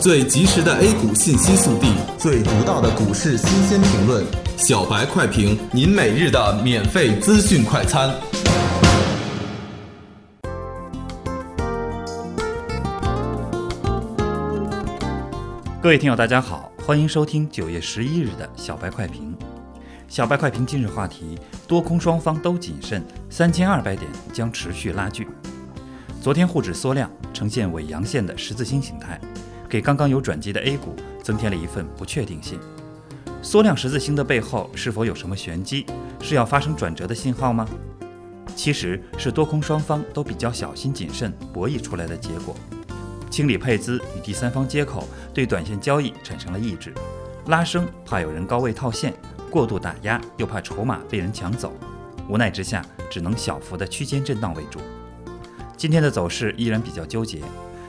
[0.00, 4.24] 最及时的 A 股信息速递，最独到的股市新鲜评论，
[4.56, 8.08] 小白快评，您每日的免费资讯快餐。
[15.82, 19.36] 各位听友，大家好，欢迎收听九月十一日的小白快评。
[20.06, 21.36] 小白快评今日话题：
[21.66, 25.26] 多空双方都谨慎，三千二百点将持续拉锯。
[26.22, 29.20] 昨天沪指缩量，呈现伪阳线的十字星形态，
[29.68, 32.58] 给刚刚有转机的 A 股增添了一份不确定性。
[33.42, 35.86] 缩量十字星的背后是否有什么玄机？
[36.20, 37.68] 是要发生转折的信号吗？
[38.56, 42.56] 其实是多空双方都比较小心谨慎博弈出来的结果。
[43.30, 46.92] 清理配资与第三方接口对短线交易产生了抑制，
[47.46, 49.14] 拉升怕有人高位套现，
[49.50, 51.72] 过度打压又怕筹码被人抢走，
[52.28, 54.80] 无奈之下只能小幅的区间震荡为主。
[55.76, 57.40] 今天的走势依然比较纠结。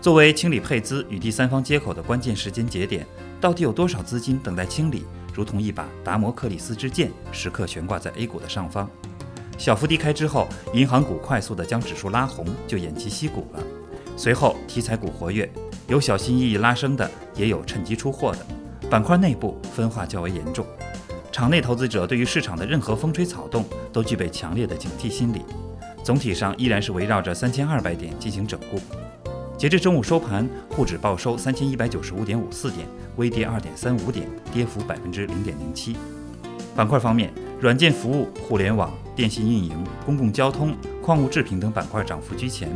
[0.00, 3.06] 作为清理配资与第三方接口的关键时间节点，
[3.38, 5.04] 到底有多少资金等待清理？
[5.34, 8.88] 如同一把达摩克里斯之剑，时刻悬挂在 A 股的上方。
[9.58, 13.62] 小幅低开之后，银行股快速的将指数拉红，就偃旗息鼓了。
[14.16, 15.50] 随后题材股活跃，
[15.86, 18.46] 有小心翼翼拉升的，也有趁机出货的。
[18.88, 20.64] 板块内部分化较为严重，
[21.30, 25.42] 场内投资者对于市场的任何风吹草动都具备强烈的警惕心理。
[26.02, 28.80] 总体上依然是围绕着三千二百点进行整固。
[29.60, 35.98] 截至中午收盘，沪指报收三千一百九十五点五四点，微跌二点三五点，跌幅百分之零点零七。
[36.74, 37.30] 板块方面，
[37.60, 42.70] 软件服务、互联网、电信运营、公共交通、矿物制品等板块涨幅居前，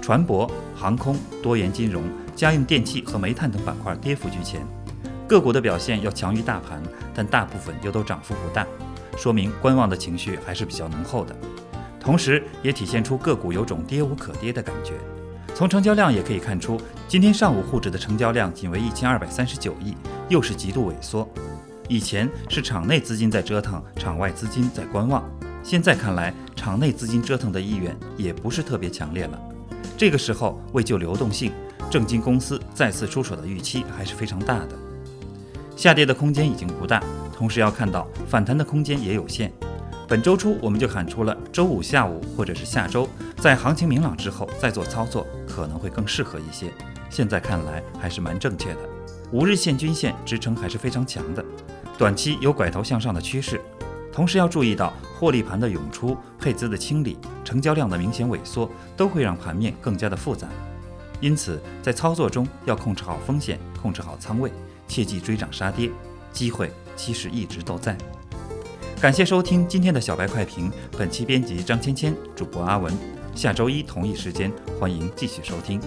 [0.00, 2.02] 船舶、航空、多元金融、
[2.34, 4.66] 家用电器和煤炭等板块跌幅居前。
[5.28, 8.66] 个股的表现要强于大盘，但大部分又都涨幅不大，
[9.18, 11.36] 说明观望的情绪还是比较浓厚的。
[12.00, 14.94] 同时，也体现出个股有种跌无可跌的感觉。
[15.54, 19.94] 从成交量也可以看出，今天上午沪指的成交量仅为一千二百三十九亿，
[20.28, 21.28] 又是极度萎缩。
[21.88, 25.22] 以前是场内资金在折腾，场外资金在观望。
[25.62, 29.38] 现在看来，场内资金折腾的意愿也不是特别强烈了。
[29.96, 31.52] 这个时候为救流动性，
[31.90, 34.70] 证金公司再次出手的预期还是非常大的。
[35.76, 37.02] 下跌的空间已经不大，
[37.36, 39.52] 同时要看到反弹的空间也有限。
[40.12, 43.08] 本周初我们就喊出了，周五下午或者是下周，
[43.38, 46.70] 在行情明朗之后再做操作可能会更适合一些。
[47.08, 48.80] 现在看来还是蛮正确的，
[49.30, 51.42] 五日线均线支撑还是非常强的，
[51.96, 53.58] 短期有拐头向上的趋势。
[54.12, 60.46] 同时要注意到获利盘的涌出、配资的清理、成交量的明显萎缩，都会让盘面更加的复杂。
[61.22, 64.52] 因此在操作中要控制好风险，控制好仓位，
[64.86, 65.90] 切忌追涨杀跌，
[66.34, 67.96] 机会其实一直都在。
[69.02, 72.96] 感谢收听今天的小白快评，本期编辑张芊芊，主播阿文。
[73.34, 74.48] 下周一同一时间，
[74.78, 75.80] 欢迎继续收听。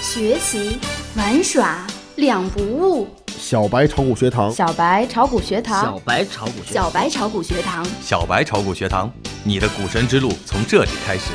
[0.00, 0.78] 学习
[1.14, 1.86] 玩耍
[2.16, 3.06] 两不误，
[3.36, 9.12] 小白炒股学堂，小白炒股学堂，小白炒股学小白炒股学堂，小白炒股学堂，
[9.42, 11.32] 你的股神之路从这里开始。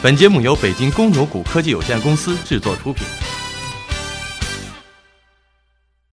[0.00, 3.04] 本节目由北京公牛谷科技有限公司制作出品。